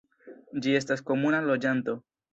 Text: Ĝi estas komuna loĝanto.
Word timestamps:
Ĝi 0.65 0.73
estas 0.79 1.05
komuna 1.11 1.43
loĝanto. 1.53 1.99